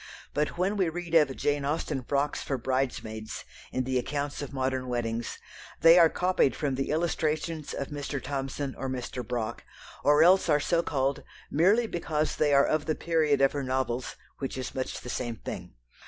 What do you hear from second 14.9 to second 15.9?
the same thing.